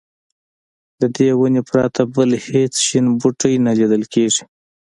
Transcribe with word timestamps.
له 0.99 1.07
دې 1.15 1.29
ونې 1.37 1.61
پرته 1.69 2.01
بل 2.15 2.29
هېڅ 2.47 2.73
شین 2.87 3.05
بوټی 3.19 3.53
نه 3.65 3.71
لیدل 3.79 4.03
کېږي. 4.13 4.43